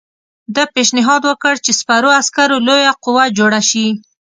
[0.55, 3.87] ده پېشنهاد وکړ چې سپرو عسکرو لویه قوه جوړه شي.